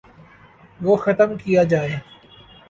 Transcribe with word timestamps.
وہ 0.81 0.95
ختم 0.95 1.37
کیا 1.37 1.63
جائے۔ 1.63 1.99